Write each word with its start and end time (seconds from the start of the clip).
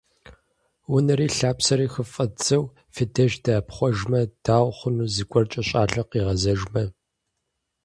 Унэри 0.93 1.27
лъапсэри 1.37 1.87
хыфӀэддзэу, 1.93 2.63
фи 2.93 3.03
деж 3.13 3.33
дынэӀэпхъуэжмэ, 3.43 4.21
дауэ 4.43 4.71
хъуну 4.77 5.11
зыгуэркӀэ 5.13 5.61
щӀалэм 5.67 6.05
къигъэзэжмэ? 6.09 6.83